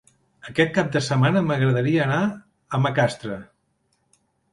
Aquest 0.51 0.71
cap 0.77 0.87
de 0.95 1.01
setmana 1.07 1.43
m'agradaria 1.49 2.01
anar 2.05 2.21
a 2.31 2.81
Macastre. 2.87 3.37